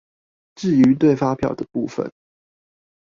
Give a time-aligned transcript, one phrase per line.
[0.55, 2.11] 至於對發票的部分